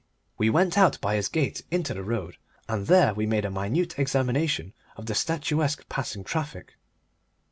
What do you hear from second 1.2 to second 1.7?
gate